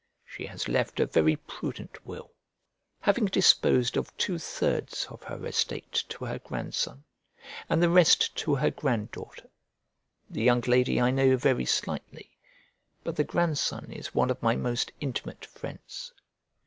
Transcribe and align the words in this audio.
She 0.25 0.47
has 0.47 0.67
left 0.67 0.99
a 0.99 1.05
very 1.05 1.35
prudent 1.35 2.03
will, 2.03 2.31
having 3.01 3.25
disposed 3.25 3.95
of 3.97 4.17
two 4.17 4.39
thirds 4.39 5.05
of 5.11 5.21
her 5.21 5.45
estate 5.45 6.05
to 6.09 6.25
her 6.25 6.39
grandson, 6.39 7.03
and 7.69 7.83
the 7.83 7.89
rest 7.91 8.35
to 8.37 8.55
her 8.55 8.71
grand 8.71 9.11
daughter. 9.11 9.47
The 10.27 10.41
young 10.41 10.61
lady 10.61 10.99
I 10.99 11.11
know 11.11 11.37
very 11.37 11.65
slightly, 11.65 12.31
but 13.03 13.15
the 13.15 13.23
grandson 13.23 13.91
is 13.91 14.15
one 14.15 14.31
of 14.31 14.41
my 14.41 14.55
most 14.55 14.91
intimate 14.99 15.45
friends. 15.45 16.11